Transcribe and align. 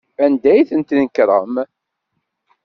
Anda 0.25 0.49
ay 0.51 0.61
d-tnekrem? 0.67 1.53